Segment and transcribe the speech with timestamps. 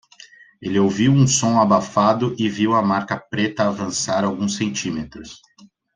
[0.59, 5.41] Ele ouviu um som abafado e viu a marca preta avançar alguns centímetros.